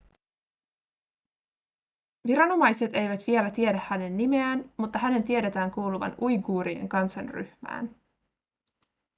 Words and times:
viranomaiset 2.27 2.95
eivät 2.95 3.27
vielä 3.27 3.51
tiedä 3.51 3.81
hänen 3.87 4.17
nimeään 4.17 4.71
mutta 4.77 4.99
hänen 4.99 5.23
tiedetään 5.23 5.71
kuuluvan 5.71 6.15
uiguurien 6.21 6.89
kansanryhmään 6.89 7.95